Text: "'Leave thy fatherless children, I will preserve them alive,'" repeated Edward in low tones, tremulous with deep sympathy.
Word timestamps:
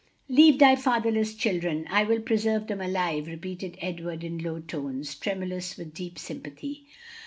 "'Leave 0.27 0.57
thy 0.57 0.75
fatherless 0.75 1.35
children, 1.35 1.85
I 1.87 2.05
will 2.05 2.21
preserve 2.21 2.65
them 2.65 2.81
alive,'" 2.81 3.27
repeated 3.27 3.77
Edward 3.83 4.23
in 4.23 4.39
low 4.39 4.59
tones, 4.59 5.13
tremulous 5.13 5.77
with 5.77 5.93
deep 5.93 6.17
sympathy. 6.17 6.87